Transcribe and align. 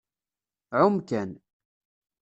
Ɛum 0.79 0.97
kan. 1.09 1.31